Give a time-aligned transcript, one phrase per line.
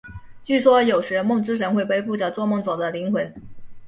[0.41, 3.31] 据说有时梦之神会背负着做梦者的灵魂。